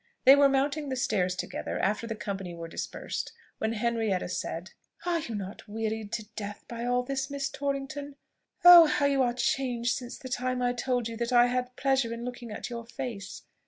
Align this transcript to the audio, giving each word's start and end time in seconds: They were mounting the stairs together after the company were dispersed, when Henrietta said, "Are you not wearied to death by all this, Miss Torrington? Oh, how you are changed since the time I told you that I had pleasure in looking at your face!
They 0.25 0.35
were 0.35 0.49
mounting 0.49 0.89
the 0.89 0.95
stairs 0.95 1.35
together 1.35 1.77
after 1.77 2.07
the 2.07 2.15
company 2.15 2.55
were 2.55 2.67
dispersed, 2.67 3.33
when 3.59 3.73
Henrietta 3.73 4.29
said, 4.29 4.71
"Are 5.05 5.19
you 5.19 5.35
not 5.35 5.67
wearied 5.67 6.11
to 6.13 6.25
death 6.35 6.65
by 6.67 6.85
all 6.85 7.03
this, 7.03 7.29
Miss 7.29 7.49
Torrington? 7.49 8.15
Oh, 8.65 8.87
how 8.87 9.05
you 9.05 9.21
are 9.21 9.31
changed 9.35 9.93
since 9.95 10.17
the 10.17 10.27
time 10.27 10.59
I 10.59 10.73
told 10.73 11.07
you 11.07 11.15
that 11.17 11.31
I 11.31 11.45
had 11.45 11.75
pleasure 11.75 12.11
in 12.11 12.25
looking 12.25 12.49
at 12.49 12.67
your 12.67 12.87
face! 12.87 13.43